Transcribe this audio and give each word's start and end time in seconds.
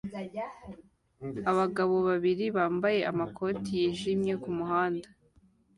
Abagabo 1.51 1.95
babiri 2.07 2.45
bambaye 2.57 2.99
amakoti 3.11 3.69
yijimye 3.81 4.33
kumuhanda 4.43 5.07